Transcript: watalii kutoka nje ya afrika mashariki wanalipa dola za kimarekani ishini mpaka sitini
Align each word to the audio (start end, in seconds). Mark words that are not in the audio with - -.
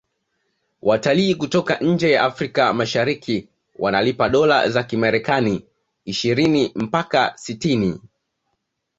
watalii 0.81 1.35
kutoka 1.35 1.77
nje 1.79 2.11
ya 2.11 2.23
afrika 2.23 2.73
mashariki 2.73 3.47
wanalipa 3.79 4.29
dola 4.29 4.69
za 4.69 4.83
kimarekani 4.83 5.65
ishini 6.05 6.71
mpaka 6.75 7.33
sitini 7.37 7.99